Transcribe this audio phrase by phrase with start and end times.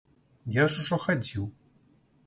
[0.55, 1.47] Я ж ужо хадзіў.